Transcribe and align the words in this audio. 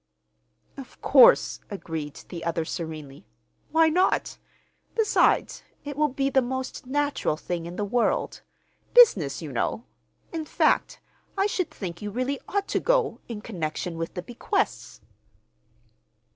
"Of 0.77 0.99
course," 0.99 1.59
agreed 1.69 2.15
the 2.29 2.43
other 2.43 2.65
serenely. 2.65 3.27
"Why 3.69 3.87
not? 3.89 4.39
Besides, 4.95 5.61
it 5.85 5.95
will 5.95 6.07
be 6.07 6.27
the 6.31 6.41
most 6.41 6.87
natural 6.87 7.37
thing 7.37 7.67
in 7.67 7.75
the 7.75 7.85
world—business, 7.85 9.43
you 9.43 9.51
know. 9.51 9.85
In 10.33 10.43
fact, 10.45 10.99
I 11.37 11.45
should 11.45 11.69
think 11.69 12.01
you 12.01 12.09
really 12.09 12.39
ought 12.47 12.67
to 12.69 12.79
go, 12.79 13.19
in 13.27 13.41
connection 13.41 13.95
with 13.95 14.15
the 14.15 14.23
bequests." 14.23 15.01